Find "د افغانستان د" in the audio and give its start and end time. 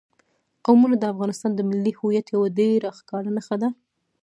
0.99-1.59